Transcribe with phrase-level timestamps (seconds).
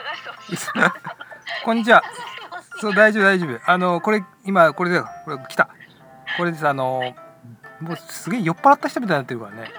[1.64, 2.02] こんにちは。
[2.80, 3.60] そう大丈夫大丈夫。
[3.70, 5.08] あのこれ今これだよ。
[5.24, 5.68] これ来た。
[6.36, 6.66] これです。
[6.66, 7.14] あの
[7.80, 9.72] もうすげえ酔っ払った人みたいになってるからね。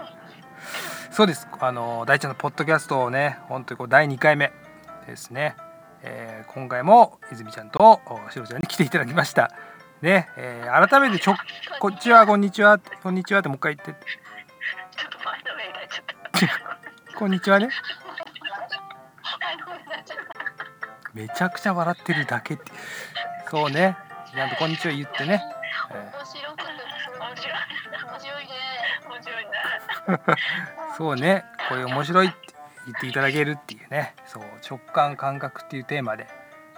[1.12, 1.48] そうです。
[1.60, 4.52] あの大ちゃんのポッドキャストをね本当にこう第2回目
[5.08, 5.56] ですね、
[6.04, 9.52] えー今回も泉ちゃんとおしろちゃんに来ていただきました。
[10.02, 11.36] ね、えー改めてちょ
[11.80, 13.96] こんにちはこんにちはこんにちはってもう一回言って。
[17.16, 17.70] こんにちはね
[21.14, 22.64] めちゃくちゃ笑ってるだけって。
[23.50, 23.98] そうね。
[24.34, 25.44] ちゃんとこんにちは言ってね、
[25.92, 26.58] えー面白く
[27.20, 27.54] 面白い
[28.08, 28.52] 面白いね
[29.08, 30.36] 面白いね
[30.98, 31.46] そうね。
[31.68, 32.36] これ面白いって
[32.86, 34.16] 言っていただけるっていうね。
[34.26, 34.44] そう。
[34.70, 36.28] 直感感覚っていうテーマで、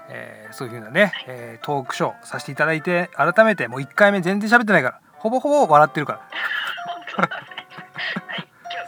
[0.09, 4.99] えーそういうふうなね、えートークショーさせていただいて改めてもう1回目全然喋ってないから。
[5.13, 7.29] ほぼほぼ笑ってるから。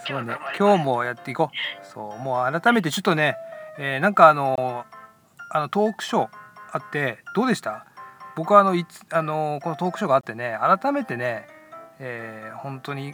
[0.08, 0.34] そうね。
[0.54, 1.86] 日今日もやっていこう。
[1.86, 2.20] そう。
[2.20, 3.36] もう改めてちょっとね、
[3.78, 4.86] えーなんかあの
[5.56, 6.30] あのトークショー
[6.74, 7.86] あってどうでした？
[8.36, 11.48] 僕はあのいつあのこのトークショーがあってね改めてね、
[12.00, 13.14] えー本当に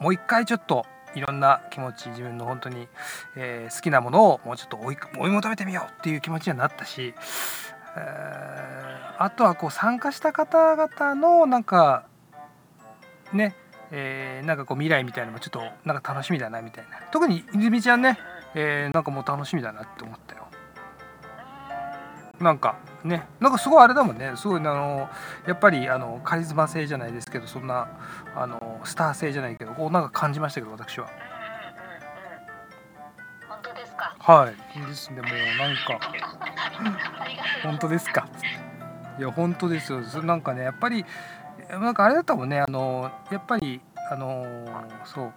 [0.00, 2.88] もう一回ちょっといろんな気持ち自分の本当に、
[3.36, 7.14] えー好きなものをもうちょっと追い追い求めてみようっていう気持ちにはなったし、
[7.96, 12.06] えーあとはこう参加した方々のなんか
[13.32, 13.54] ね
[13.92, 16.98] えーなんかこう未来みたいなのもちょっとなんか楽しみだなみたいな。
[17.12, 18.18] 特に泉ちゃんね、
[18.56, 20.41] えーなんかもう楽しみだなって思ったよ。
[22.42, 24.32] なんかねなんかすごいあれだもんね。
[24.36, 25.08] すごいあの
[25.46, 27.88] やっぱりあのカリスマ性じゃないですけどそんな
[28.34, 31.08] あのスター性じゃないけどこうなんか感じましたけど私は。
[33.48, 34.16] 本当ですか？
[34.18, 34.86] はい。
[34.86, 36.00] ですねもうなんか。
[37.62, 38.26] 本当ですか？
[39.18, 40.02] いや本当ですよ。
[40.02, 41.04] そなんかねやっぱり
[41.70, 44.44] なんかあれだったもんねあのやっぱりあの
[45.04, 45.32] そう。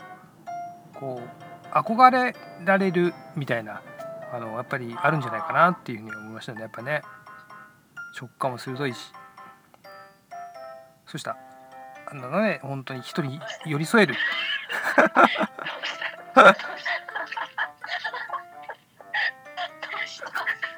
[0.97, 3.81] こう憧れられるみたいな
[4.35, 6.61] あのやっぱりあるんじゃないかなっていうふうに思いましたね。
[6.61, 7.01] やっぱね。
[8.19, 9.13] 直感も鋭いし。
[11.05, 11.37] そした
[12.07, 14.15] あのね本当に人に寄り添える。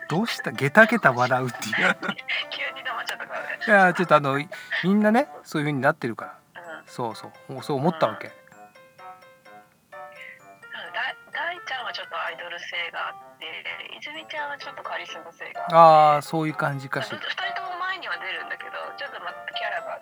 [0.09, 0.51] どうした？
[0.51, 1.75] ゲタゲタ笑うっていう。
[3.67, 4.40] いやちょっとあの
[4.84, 6.62] みんなねそういう風になってるから。
[6.79, 6.88] うん。
[6.88, 7.63] そうそう。
[7.63, 8.31] そう思ったわけ
[13.17, 13.45] って
[13.97, 20.00] 泉ちゃんはちょっとカリスマ性があああそういう感じかし2ら人とも前には出るんだけどちょっとまたキャラが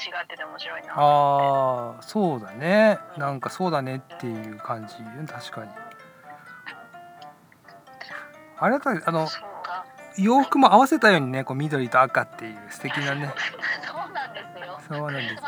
[0.00, 2.98] 違ってて面白いなああそうだね。
[3.18, 4.94] なんかそうだねっていう感じ。
[5.30, 5.70] 確かに。
[8.58, 9.28] あれだったらあの
[10.16, 13.30] 洋服も合わせたようにねこう緑と赤っていう素敵なね。
[13.86, 14.80] そうなんですよ。
[14.88, 15.40] そうなんですよ。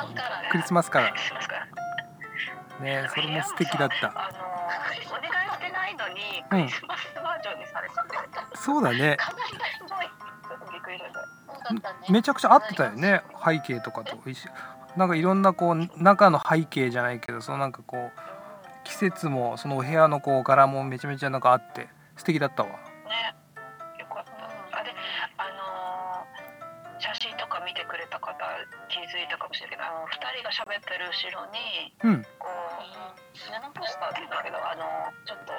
[0.51, 2.81] クリスマスカラーねクリスマスカラクリスマスカラー。
[2.81, 4.52] ーねそれも素敵だった
[5.97, 6.67] ないのにクうん。
[6.67, 8.01] リスマスバージョンにされてて、
[8.57, 9.17] そうだね。
[9.17, 14.51] かなりすごいびっくりしためちゃくちゃ合ってたよね背景とかと一緒。
[14.97, 18.13] なんかいろんなこう中の背景じゃないけどそのなんかこう
[18.85, 22.69] 季節もそのお部屋のこう柄もめちゃめちゃなんかあって素敵だったわ。
[22.69, 22.77] ね。
[23.99, 24.79] よかった。
[24.79, 24.91] あで
[25.39, 28.31] あのー写真とか見てくれた方
[28.89, 31.59] 気づいたかもしれないけどあの2人が喋ってる後ろに
[32.05, 32.23] うん。
[32.39, 34.85] こう布ポスターって言うんだけどあの
[35.27, 35.53] ちょっと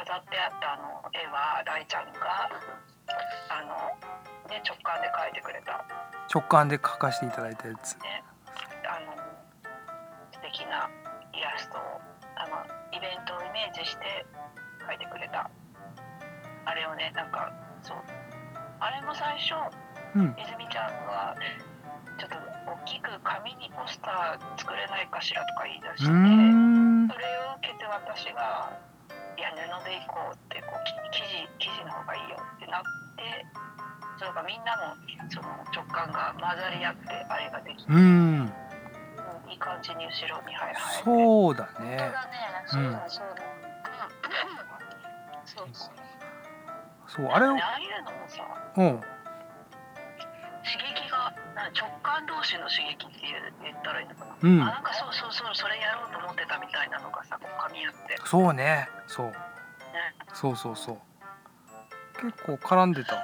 [0.00, 2.48] 飾ってあったあの絵は大ちゃんが
[3.52, 3.76] あの、
[4.48, 5.84] ね、直感で描いてくれた。
[6.32, 8.00] 直感で描かせていただいたやつ。
[8.00, 8.24] ね
[8.88, 9.12] あの
[10.32, 10.88] 素敵な
[11.36, 12.00] イラストを
[12.32, 12.64] あの
[12.96, 14.24] イベントをイメージして
[14.88, 15.50] 描いてくれた。
[16.64, 17.96] あれをねなんかそう。
[18.80, 19.52] あれも最初
[20.16, 20.34] うん。
[20.40, 21.36] 泉ちゃんが
[22.16, 22.36] ちょっと
[22.72, 27.04] 大きく紙にポスター作れないかしらとか言い出してん。
[27.04, 28.72] それを受けて私が
[29.40, 29.56] 「いや布
[29.88, 32.82] でいこう」ってこうき生地生地の方がいいよってなっ
[33.16, 33.46] て
[34.18, 34.94] そうかみんなの
[35.30, 38.00] その直感が混ざり合ってあれができて、うーん。
[38.00, 38.52] うん
[39.50, 43.42] いい感じに後ろに入るそうだ本ね当だねそうだそうだ、
[45.44, 45.92] そうそう
[47.08, 48.44] そうあれをああいうのもさ
[48.76, 49.00] うん
[51.74, 54.62] 直感同士の刺激っていう言ったらいいのかな、うん。
[54.62, 58.14] あなんかそうそうそうそれやろうと思ってたみたいなのがさこう噛み合って。
[58.14, 58.88] ねそうね。
[59.06, 59.32] そう。
[60.32, 60.98] そうそうそう。
[62.22, 63.16] 結構絡んでた。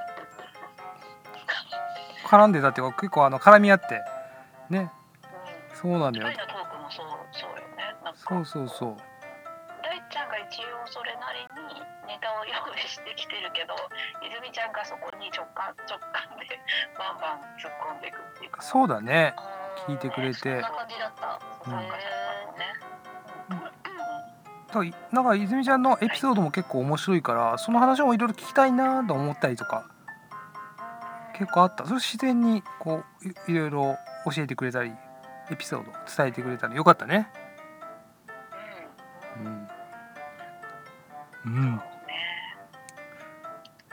[2.26, 4.02] 絡んでたっていうか結構あの絡み合って。
[4.70, 4.78] ね。
[4.78, 4.90] うん
[5.76, 6.26] そうなんだよ。
[6.26, 7.06] 二人のトークもそう
[7.36, 7.92] そうよね。
[8.02, 8.18] なんか。
[8.18, 8.96] そうそうそう。
[9.84, 13.76] 大ちゃんが一応それなりにネタを用意してきてるけど
[14.24, 16.25] 泉ちゃんがそこに直感直感で
[16.98, 18.62] バンバン突っ込んでいくっていうか。
[18.62, 19.34] そうだね。
[19.86, 20.40] 聞いてねくれて。
[20.40, 21.40] そんな感じだった。
[21.66, 21.72] うん。
[21.72, 22.46] 参加者さん。
[22.46, 22.64] もね、
[23.50, 23.76] うん
[25.10, 29.88] なんか泉ちゃんのエピソードも結構面白いからその話もいろいろ聞きたいなと思ったりとか
[31.38, 31.84] 結構あった。
[31.84, 33.96] それ自然にこういいろいろ
[34.30, 34.92] 教えてくれたり
[35.50, 37.28] エピソード伝えてくれたりよかったね。
[39.38, 39.68] うん。
[41.46, 41.82] うん、うん、ね。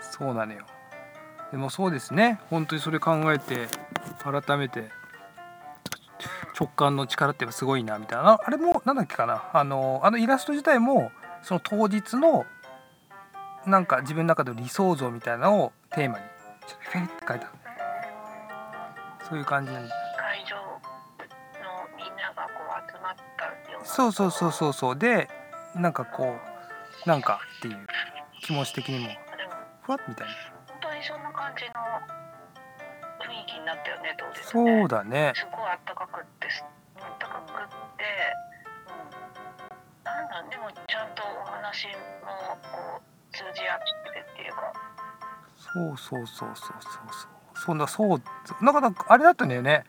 [0.01, 0.65] そうなのよ
[1.53, 2.39] でもそうですね。
[2.49, 3.67] 本当にそれ考えて
[4.23, 4.89] 改めて
[6.59, 8.31] 直感の力ってすごいなみたいな。
[8.31, 9.51] ああれもなんだっけかな。
[9.53, 11.11] あのあのイラスト自体も
[11.43, 12.47] その当日の
[13.67, 16.25] なんか自分の中での理想像みたいなのをテーマに。
[16.65, 17.55] ちょっとフェイって書いてある
[19.29, 19.89] そういう感じなんで。
[20.17, 20.63] 会場の
[21.95, 22.49] みんながこ
[22.87, 23.85] う集まったような。
[23.85, 24.97] そうそうそうそうそう。
[24.97, 25.29] で
[25.75, 26.35] なんかこ
[27.05, 27.85] うなんかっていう
[28.41, 29.09] 気持ち的にも
[29.83, 30.33] ふわっみたいな
[31.53, 31.77] 感じの
[33.21, 34.81] 雰囲気になったよね当日ね。
[34.81, 35.33] そうだね。
[35.35, 36.65] すごいあったかくってす
[36.97, 37.67] あったかくっ
[37.97, 38.03] て、
[38.89, 41.93] うん、なんだでもちゃんとお話も
[42.63, 44.73] こう通じ合ってっていうか。
[45.57, 46.91] そうそうそうそうそう。
[46.91, 48.21] そうそんなそう
[48.61, 49.85] なんかなんかあれだったんだよね。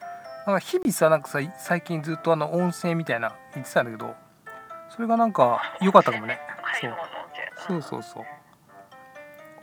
[0.47, 4.15] なんか日々さなんかさ最近ずっとあの温泉みたいな言ってたんだけど
[4.91, 6.39] それがなんか良かったかもね。
[6.81, 7.09] 最後の温
[7.67, 8.25] 泉そうそうそう。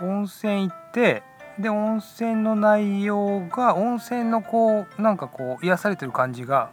[0.04, 1.21] 温泉行って
[1.59, 6.71] で温泉の内容が温泉のこうなんかこう癒されてる感じが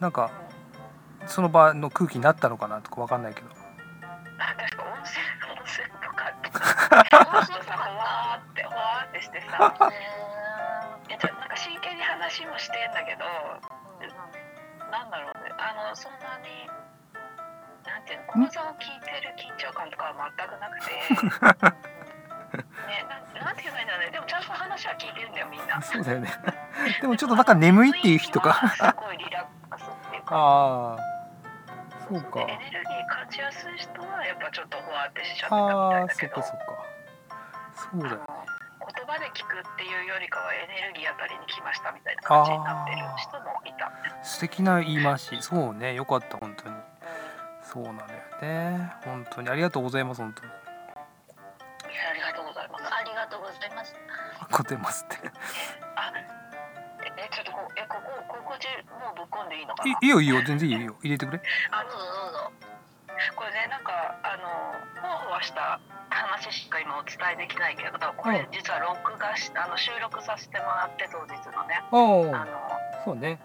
[0.00, 0.30] なんか
[1.26, 3.46] その場の空気になったのかなとかわかんないけど。
[4.38, 9.74] あ確か温泉温泉とかって温泉さほわーってほわーってしてさ。
[11.08, 13.24] えちょなんか真剣に話もしてんだけど
[14.90, 15.54] なんだろうね。
[15.58, 16.66] あのそんなに
[17.86, 21.86] なんていうの講座を聞いてる緊張感とかは全くなくて。
[21.86, 21.88] ね
[23.40, 24.10] なんて言えばいいんだろうね。
[24.10, 25.80] でもちゃんと話は聞いてるんだよみんな。
[25.82, 26.30] そうだよね。
[27.00, 28.54] でもちょっとなんか眠いっていう人か。
[28.76, 31.12] すごいリラックスっていうかああ
[32.08, 32.40] そうか。
[32.40, 36.34] エネルギー感じやすい人はやっぱちょっとふわってしちゃってたみたああいだけど。
[36.34, 36.82] そっかそっか。
[37.74, 38.22] そうだよね。
[38.84, 43.90] 言葉で聞くっていうよりかはエネルギーあたりに来ましたみたいな感じになってる人もいた。
[44.22, 45.40] 素敵な言い回し。
[45.40, 45.94] そうね。
[45.94, 46.76] よかった本当に。
[47.62, 48.06] そうなのよ
[48.42, 48.92] ね。
[49.04, 49.48] 本当に。
[49.48, 50.52] ありがとうございます本当に
[54.52, 55.16] こてますって。
[55.96, 56.12] あ、
[57.02, 59.90] え、えちょっとこう、え、ここ、ここじもうぶっこんでいいのかな？
[59.90, 60.42] いいいよいいよ。
[60.46, 60.94] 全然いいよ。
[61.02, 61.40] 入れてくれ。
[61.70, 62.52] あどうぞどうぞ。
[63.36, 64.48] これね、なんか、あの、
[65.00, 72.52] ほわほわした話しか今お伝えできないけど、これ実は録画し、あの収録させてもらって当日のね、あの
[73.04, 73.38] そうね。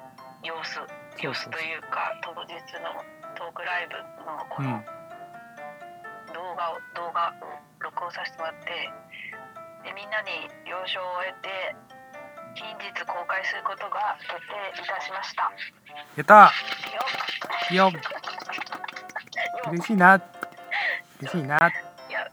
[0.44, 0.80] 様子、
[1.22, 3.04] 様子というか当日の
[3.36, 4.86] トークライブのこのうん。
[6.34, 7.48] 動画を動画を
[7.80, 8.92] 録音させてもらって
[9.88, 11.48] でみんなに了承を得て
[12.60, 15.48] 近日公開することが決定いたしました。
[16.20, 16.52] よやった
[17.74, 17.88] よ
[19.72, 20.20] 嬉しいな。
[21.22, 21.56] 嬉しいな。
[21.56, 22.28] いや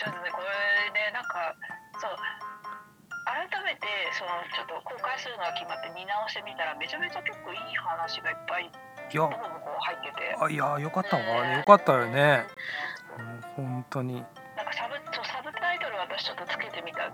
[0.00, 0.48] ちょっとねこれ
[0.96, 1.52] ねなんか
[2.00, 2.16] そう。
[3.28, 3.84] 改めて
[4.16, 9.28] そのちょっと公開するのが決まって見直してみたらめちゃめちゃ結構いい話がいっぱいいや
[10.40, 11.46] あいやよかったわ。
[11.46, 12.46] よかったよね。
[13.18, 14.24] うん本当に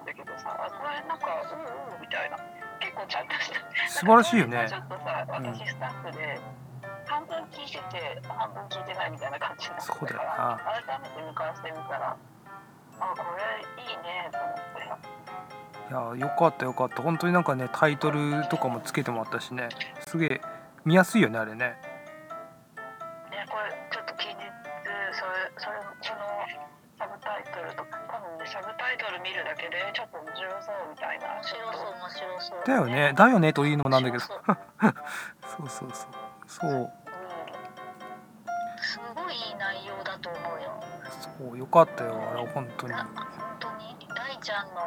[0.05, 2.37] だけどさこれなんかうんうんみたいな。
[2.81, 3.89] 結構ちゃんとした。
[3.89, 4.67] 素晴らしいよね。
[4.69, 6.41] ちょっとさ私スタッフで
[7.07, 10.33] 半分聞いてて半分聞いてないみたいな感じになってたそうだよかな。
[10.59, 12.17] ら改めて見返してみたら
[13.01, 16.21] あこれいいねと思って。
[16.21, 19.69] いやよかったよかった本当になんかねタイトルとかもつけてもらったしね
[20.07, 20.41] すげえ
[20.87, 21.77] 見やすいよねあれね
[29.45, 31.27] るだけでちょっと面白そうみたいな。
[31.35, 32.63] 面白そう面白そう。
[32.67, 33.13] だよね。
[33.15, 34.25] だよねというのもなんだけど。
[34.25, 34.41] そう。
[34.49, 36.11] そうそうそう。
[36.47, 36.71] そう。
[36.71, 36.89] うん。
[38.83, 40.83] すごいいい内容だと思うよ。
[41.39, 42.93] そうよかったよあれ本当に。
[42.93, 43.17] な本
[43.61, 43.97] 当に？
[44.15, 44.81] 大ちゃんの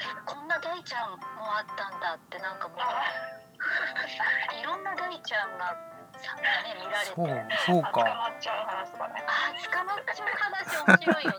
[0.00, 1.16] えこんな大ちゃんも
[1.56, 2.78] あったんだってなんかもう。
[4.58, 5.76] いろんな大ちゃんが
[6.18, 7.14] さんがね見られて。
[7.14, 7.26] そう
[7.66, 8.00] そうか。
[8.04, 9.24] まっちゃう話とかね。
[9.26, 11.38] あー捕まっちゃう話面白いよね。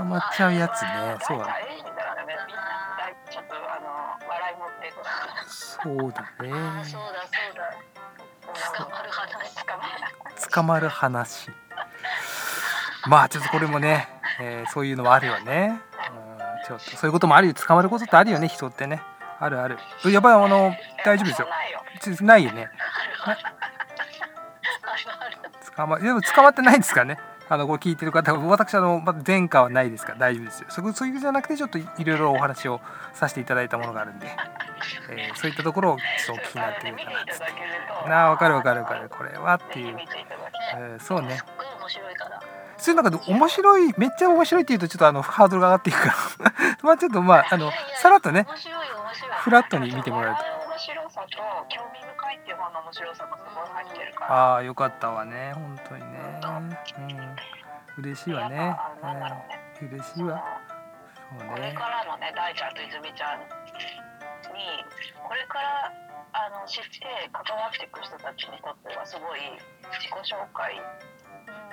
[0.00, 0.88] 捕まっちゃうやつね。
[1.20, 1.56] そうだ。
[5.82, 6.50] そうだね。
[10.50, 11.48] 捕まる話。
[13.04, 14.08] 捕まあちょっとこれもね、
[14.40, 15.80] えーそういうのもあるよね、
[16.10, 17.54] うん、ちょっとそういうこともあるよ。
[17.54, 19.02] 捕まることってあるよね人ってね。
[19.38, 19.78] あるある。
[20.06, 21.48] やばいあの大丈夫ですよ。
[22.22, 22.52] ないよ。
[22.52, 22.70] ね。
[25.76, 30.12] 捕までも捕まってないですからねあのこれ聞いてる方私あの前科はないですか？
[30.12, 30.66] ら大丈夫ですよ。
[30.70, 32.80] そこそういうじゃなくてちょっといろいろお話を
[33.12, 34.28] させていただいたものがあるんで、
[35.10, 37.26] えーそういったところをちょっと気になってるかなっつって。
[37.26, 37.70] 見ていただける
[38.04, 39.08] となあわかるわかるわかる。
[39.08, 39.96] これはっていう。
[40.76, 41.38] えーそうね。
[42.78, 46.52] そういう中で面白いめっちゃ面白いっていうとちょっとあのハードルが上がっていくから。
[46.82, 48.46] まあちょっとまああのさらっとね
[49.40, 50.42] フラットに見てもらえると
[54.32, 56.40] ああよかったわね本当にね。
[56.98, 57.19] うん
[58.00, 58.76] 嬉しいわね。
[59.02, 60.42] うん嬉しいわ。
[61.30, 63.40] そうこれねからのね大ちゃんと泉ちゃん
[64.52, 64.84] に
[65.22, 65.92] これから
[66.32, 69.40] あの知って関わっていく人たちにとってはすごい
[69.94, 70.82] 自己紹介っ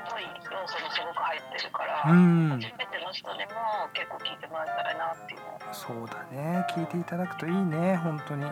[0.07, 2.49] ぽい要素もすごく入ってるから、うん。
[2.57, 6.65] 初めての人にも結構聞いてもらえたらなっていうのそうだね。
[6.71, 8.45] 聞いていただくといいね本当に。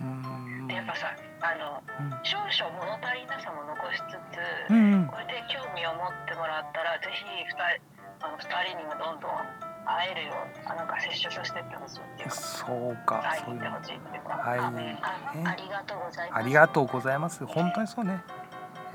[0.00, 0.66] うん。
[0.66, 2.10] でやっぱさあのうん。
[2.24, 3.51] 少々物足りなさ
[3.92, 4.16] しつ
[4.68, 5.06] つ、うんうん。
[5.06, 9.30] これで興味を持ってもらったらぜひ2人あの二人にもどんどん
[9.84, 12.34] 会えるようあなんか接触してってほしいっていうか。
[12.34, 14.58] そうか会いそういうのに行ってほしいっていうか、はい。
[14.58, 16.38] ありがとうございます。
[16.38, 17.46] ありがとうございます。
[17.46, 18.22] 本当にそうね。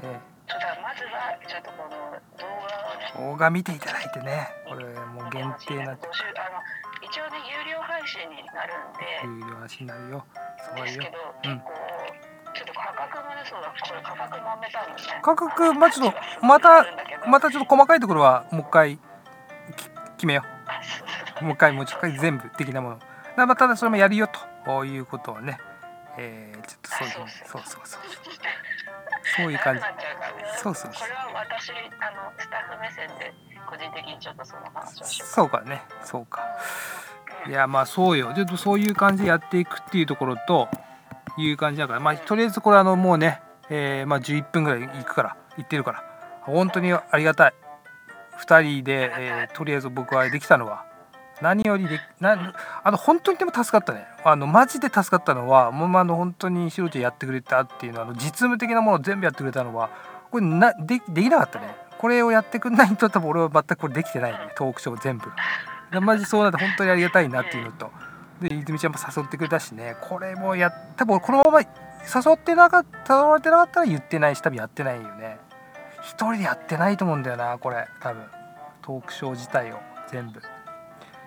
[0.03, 2.55] えそうだまずはちょっとこの動画
[2.87, 4.47] をねえ動画見ていただいてね。
[4.67, 6.63] これもう限定な募集あの
[7.03, 8.73] 一応ね有料配信になる
[9.35, 10.25] んで、有料なしになるよ。
[10.63, 10.85] そうよ。
[10.85, 11.76] ですけど、結構ちょっと
[15.21, 16.85] 価格まあちょっとまた
[17.27, 18.97] またちょっと細かいところはもう一回
[19.75, 20.43] き決めよ
[21.41, 21.43] う。
[21.43, 22.99] もう一回もう一回全部的なもの。
[23.35, 24.27] だまあただそれもやるよ
[24.65, 25.59] ということをね
[26.17, 27.13] えー、ちょっとそういう
[27.45, 27.81] そうそう。
[27.85, 28.01] そう
[29.37, 29.81] そういう感じ。
[30.61, 33.33] そうそうそうこれは私あのスタッフ目線で
[33.69, 35.81] 個人的にちょっとその話をそうかね。
[36.03, 36.41] そうか。
[37.47, 38.33] いやまあそうよ。
[38.33, 40.67] ちょっとそういう感じでやっていくっていうところと
[41.37, 46.03] いう感じだからまあとりあえずこれあのもうね、えーまあ11分ぐらい行くから行ってるから
[46.41, 47.53] 本当にありがたい。
[48.45, 50.85] 2人で、えーとりあえず僕はできたのは
[51.41, 52.53] 何よりでな
[52.83, 54.05] あの本当にでも助かったね。
[54.23, 59.89] あのマジで助かったのはもうまあの本当にしろちゃんやってくれたっていうのはあの実務的なものを全部やってくれたのは
[60.31, 61.75] これなでできなかったね。
[61.97, 64.39] これをやってくんないと多分俺は全くこれできてないね。
[64.55, 65.31] トークショー全部
[65.91, 66.01] が。
[66.01, 67.91] マジそうなって本当にありがたいなっていうのと
[68.41, 69.95] で泉ちゃんも誘ってくれたしね。
[70.01, 75.39] これもや多分このまま誘ってなかった誘われてなかったら言ってないし多分やってないよね。
[76.01, 77.87] 一人でやってないと思うんだよなこれ。
[78.01, 78.23] 多分。
[78.81, 79.79] トークショー自体を
[80.09, 80.41] 全部。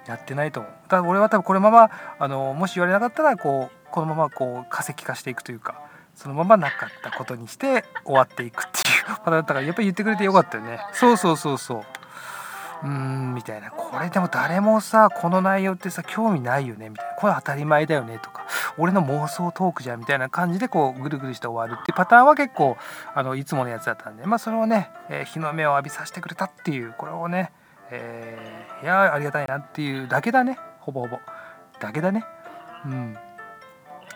[0.07, 0.73] やってないと思う。
[0.89, 5.83] ただ俺は多分これままあのもし言われなかったらこうこのままこう化石化していくというか
[6.15, 9.05] そのままなかったことにして終わっていくっていう。
[9.07, 10.79] パターンだったからやっぱり言ってくれてよかったよね。
[10.93, 11.83] そうそうそうそう。
[12.83, 13.71] うーんみたいな。
[13.71, 17.15] これでも誰もさこの内容ってさ興味ないよねみたいな。
[17.17, 18.47] これ当たり前だよねとか
[18.79, 22.77] 俺の妄想トークじゃんみたいな感じでこうぐるぐるして終わるっていうパターンは結構
[23.15, 27.53] あのいつものやつだったんでまあそれをね、えー日の目を浴びさせてくれたっていうこれをね、
[27.91, 30.59] えーいやーありがたいなっていうだけだね。
[30.81, 31.19] ほぼほぼ。
[31.81, 32.25] だけだね。
[32.87, 33.17] うん。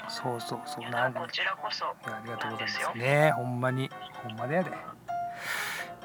[0.08, 0.90] そうそうそう。
[0.90, 1.84] なんこちらこそ。
[1.84, 2.98] いやありがとうございます。
[2.98, 3.90] ねほんまに。
[4.22, 4.70] ほんまだよね。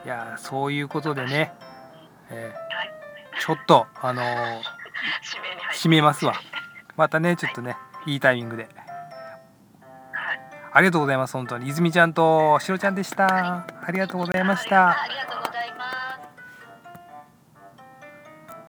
[0.06, 1.54] いやそういうことでね、
[2.32, 2.94] えーはい
[3.42, 4.62] ちょっとあのー
[5.74, 6.34] 締めますわ。
[6.98, 8.64] またねちょっとねいいタイミングで。
[8.64, 10.40] はい。
[10.74, 11.70] ありがとうございます本当に。
[11.70, 13.66] 泉ちゃんとしろちゃんでした。
[13.86, 14.98] ありがとうございました